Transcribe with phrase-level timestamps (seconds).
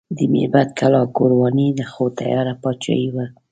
[0.15, 3.25] د میربت کلا ګورواني خو تیاره پاچاهي وه.